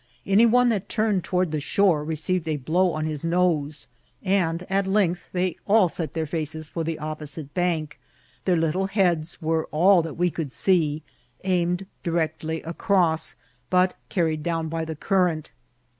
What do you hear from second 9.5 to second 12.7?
all that we could see, aimed di rectly